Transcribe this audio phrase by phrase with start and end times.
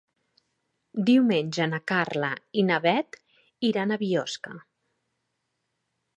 [1.09, 3.21] Diumenge na Carla i na Bet
[3.71, 4.59] iran a Biosca.